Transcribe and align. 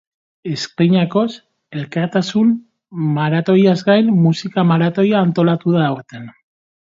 Estreinakoz, 0.51 1.33
elkartasun 1.79 2.55
maratoiaz 3.17 3.77
gain, 3.91 4.09
musika 4.23 4.63
maratoia 4.71 5.21
antolatu 5.27 5.77
da 5.77 5.85
aurten. 5.91 6.27